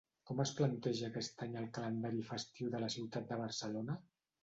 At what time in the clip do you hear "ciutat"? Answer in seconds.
2.99-3.33